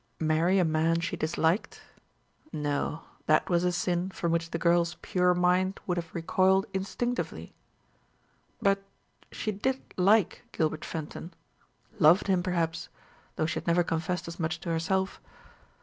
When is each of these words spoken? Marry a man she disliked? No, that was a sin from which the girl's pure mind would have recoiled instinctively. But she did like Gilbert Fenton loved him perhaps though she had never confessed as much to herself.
Marry 0.19 0.57
a 0.57 0.65
man 0.65 0.99
she 0.99 1.15
disliked? 1.15 1.83
No, 2.51 3.03
that 3.27 3.51
was 3.51 3.63
a 3.63 3.71
sin 3.71 4.09
from 4.09 4.31
which 4.31 4.49
the 4.49 4.57
girl's 4.57 4.95
pure 5.03 5.35
mind 5.35 5.79
would 5.85 5.97
have 5.97 6.15
recoiled 6.15 6.65
instinctively. 6.73 7.53
But 8.63 8.81
she 9.31 9.51
did 9.51 9.79
like 9.97 10.41
Gilbert 10.53 10.83
Fenton 10.85 11.35
loved 11.99 12.25
him 12.25 12.41
perhaps 12.41 12.89
though 13.35 13.45
she 13.45 13.59
had 13.59 13.67
never 13.67 13.83
confessed 13.83 14.27
as 14.27 14.39
much 14.39 14.59
to 14.61 14.69
herself. 14.69 15.21